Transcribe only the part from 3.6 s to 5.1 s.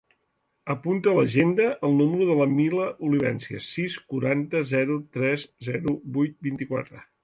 sis, quaranta, zero,